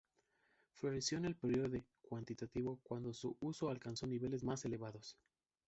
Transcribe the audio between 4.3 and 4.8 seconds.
más